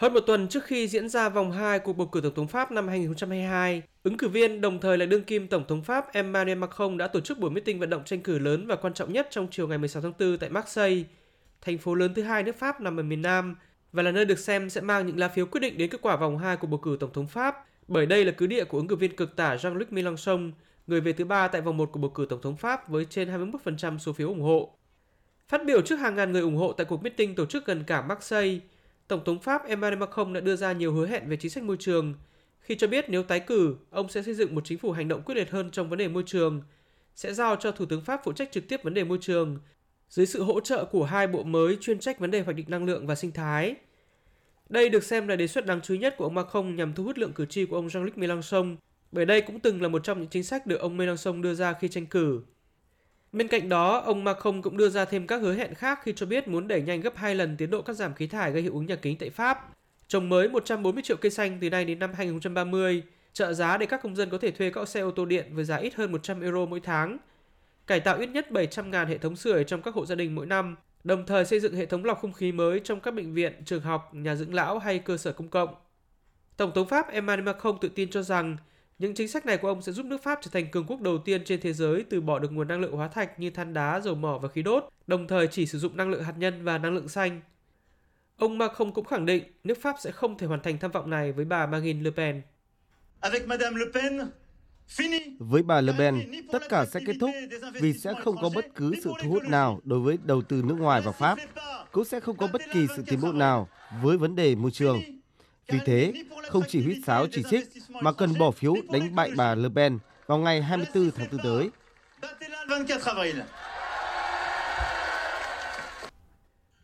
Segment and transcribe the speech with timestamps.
[0.00, 2.72] Hơn một tuần trước khi diễn ra vòng 2 cuộc bầu cử Tổng thống Pháp
[2.72, 6.98] năm 2022, ứng cử viên đồng thời là đương kim Tổng thống Pháp Emmanuel Macron
[6.98, 9.48] đã tổ chức buổi meeting vận động tranh cử lớn và quan trọng nhất trong
[9.50, 11.02] chiều ngày 16 tháng 4 tại Marseille,
[11.60, 13.56] thành phố lớn thứ hai nước Pháp nằm ở miền Nam
[13.92, 16.16] và là nơi được xem sẽ mang những lá phiếu quyết định đến kết quả
[16.16, 18.88] vòng 2 của bầu cử Tổng thống Pháp, bởi đây là cứ địa của ứng
[18.88, 20.52] cử viên cực tả Jean-Luc Mélenchon,
[20.86, 23.52] người về thứ ba tại vòng 1 của bầu cử Tổng thống Pháp với trên
[23.64, 24.76] 21% số phiếu ủng hộ.
[25.48, 28.02] Phát biểu trước hàng ngàn người ủng hộ tại cuộc meeting tổ chức gần cả
[28.02, 28.58] Marseille,
[29.10, 31.76] Tổng thống Pháp Emmanuel Macron đã đưa ra nhiều hứa hẹn về chính sách môi
[31.80, 32.14] trường,
[32.60, 35.22] khi cho biết nếu tái cử, ông sẽ xây dựng một chính phủ hành động
[35.22, 36.62] quyết liệt hơn trong vấn đề môi trường,
[37.14, 39.58] sẽ giao cho Thủ tướng Pháp phụ trách trực tiếp vấn đề môi trường,
[40.08, 42.84] dưới sự hỗ trợ của hai bộ mới chuyên trách vấn đề hoạch định năng
[42.84, 43.74] lượng và sinh thái.
[44.68, 47.04] Đây được xem là đề xuất đáng chú ý nhất của ông Macron nhằm thu
[47.04, 48.76] hút lượng cử tri của ông Jean-Luc Mélenchon,
[49.12, 51.72] bởi đây cũng từng là một trong những chính sách được ông Mélenchon đưa ra
[51.72, 52.42] khi tranh cử.
[53.32, 56.26] Bên cạnh đó, ông Macron cũng đưa ra thêm các hứa hẹn khác khi cho
[56.26, 58.72] biết muốn đẩy nhanh gấp 2 lần tiến độ cắt giảm khí thải gây hiệu
[58.74, 59.68] ứng nhà kính tại Pháp,
[60.08, 63.02] trồng mới 140 triệu cây xanh từ nay đến năm 2030,
[63.32, 65.64] trợ giá để các công dân có thể thuê các xe ô tô điện với
[65.64, 67.18] giá ít hơn 100 euro mỗi tháng,
[67.86, 70.76] cải tạo ít nhất 700.000 hệ thống sưởi trong các hộ gia đình mỗi năm,
[71.04, 73.82] đồng thời xây dựng hệ thống lọc không khí mới trong các bệnh viện, trường
[73.82, 75.74] học, nhà dưỡng lão hay cơ sở công cộng.
[76.56, 78.56] Tổng thống Pháp Emmanuel Macron tự tin cho rằng
[79.00, 81.18] những chính sách này của ông sẽ giúp nước Pháp trở thành cường quốc đầu
[81.18, 84.00] tiên trên thế giới từ bỏ được nguồn năng lượng hóa thạch như than đá,
[84.00, 86.78] dầu mỏ và khí đốt, đồng thời chỉ sử dụng năng lượng hạt nhân và
[86.78, 87.40] năng lượng xanh.
[88.36, 91.32] Ông Macron cũng khẳng định nước Pháp sẽ không thể hoàn thành tham vọng này
[91.32, 92.42] với bà Marine Le Pen.
[93.20, 94.20] Avec Madame Le Pen,
[95.38, 97.30] với bà Le Pen, tất cả sẽ kết thúc
[97.80, 100.76] vì sẽ không có bất cứ sự thu hút nào đối với đầu tư nước
[100.78, 101.38] ngoài vào Pháp,
[101.92, 103.68] cũng sẽ không có bất kỳ sự tiến bộ nào
[104.02, 105.02] với vấn đề môi trường.
[105.68, 106.12] Vì thế,
[106.50, 107.68] không chỉ huýt sáo chỉ trích
[108.00, 111.70] mà cần bỏ phiếu đánh bại bà Le Pen vào ngày 24 tháng 4 tới.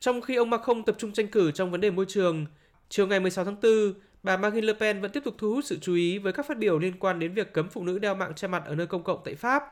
[0.00, 2.46] Trong khi ông Macron tập trung tranh cử trong vấn đề môi trường,
[2.88, 5.78] chiều ngày 16 tháng 4, bà Marine Le Pen vẫn tiếp tục thu hút sự
[5.80, 8.34] chú ý với các phát biểu liên quan đến việc cấm phụ nữ đeo mạng
[8.34, 9.62] che mặt ở nơi công cộng tại Pháp.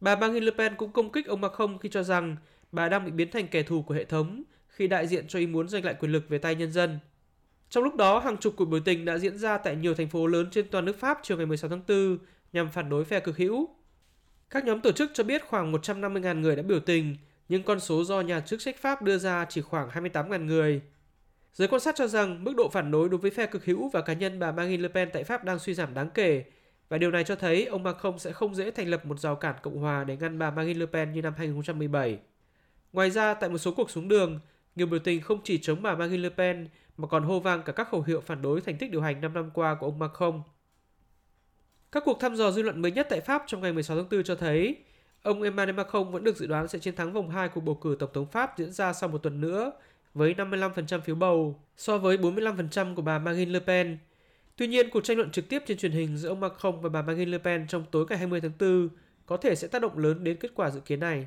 [0.00, 2.36] Bà Marine Le Pen cũng công kích ông Macron khi cho rằng
[2.72, 5.46] bà đang bị biến thành kẻ thù của hệ thống khi đại diện cho ý
[5.46, 6.98] muốn giành lại quyền lực về tay nhân dân.
[7.72, 10.26] Trong lúc đó, hàng chục cuộc biểu tình đã diễn ra tại nhiều thành phố
[10.26, 12.18] lớn trên toàn nước Pháp chiều ngày 16 tháng 4
[12.52, 13.68] nhằm phản đối phe cực hữu.
[14.50, 17.16] Các nhóm tổ chức cho biết khoảng 150.000 người đã biểu tình,
[17.48, 20.80] nhưng con số do nhà chức trách Pháp đưa ra chỉ khoảng 28.000 người.
[21.52, 24.00] Giới quan sát cho rằng mức độ phản đối đối với phe cực hữu và
[24.00, 26.44] cá nhân bà Marine Le Pen tại Pháp đang suy giảm đáng kể,
[26.88, 29.54] và điều này cho thấy ông Macron sẽ không dễ thành lập một rào cản
[29.62, 32.18] Cộng hòa để ngăn bà Marine Le Pen như năm 2017.
[32.92, 34.40] Ngoài ra, tại một số cuộc xuống đường,
[34.76, 37.72] nhiều biểu tình không chỉ chống bà Marine Le Pen mà còn hô vang cả
[37.72, 40.42] các khẩu hiệu phản đối thành tích điều hành 5 năm qua của ông Macron.
[41.92, 44.22] Các cuộc thăm dò dư luận mới nhất tại Pháp trong ngày 16 tháng 4
[44.22, 44.76] cho thấy
[45.22, 47.96] ông Emmanuel Macron vẫn được dự đoán sẽ chiến thắng vòng 2 của bầu cử
[47.98, 49.72] tổng thống Pháp diễn ra sau một tuần nữa
[50.14, 53.98] với 55% phiếu bầu so với 45% của bà Marine Le Pen.
[54.56, 57.02] Tuy nhiên, cuộc tranh luận trực tiếp trên truyền hình giữa ông Macron và bà
[57.02, 58.88] Marine Le Pen trong tối ngày 20 tháng 4
[59.26, 61.26] có thể sẽ tác động lớn đến kết quả dự kiến này.